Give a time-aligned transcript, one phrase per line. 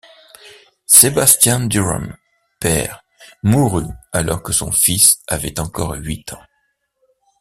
[0.87, 2.17] Sebastián Durón
[2.59, 3.03] père
[3.43, 6.41] mourut alors que son fils avait encore huit ans.